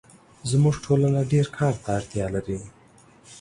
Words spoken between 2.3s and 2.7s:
لري